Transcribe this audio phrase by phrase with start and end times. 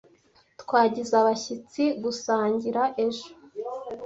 [0.61, 3.29] Twagize abashyitsi gusangira ejo.